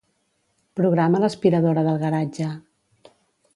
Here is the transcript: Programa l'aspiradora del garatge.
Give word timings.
Programa 0.79 1.21
l'aspiradora 1.25 1.85
del 1.91 2.01
garatge. 2.07 2.51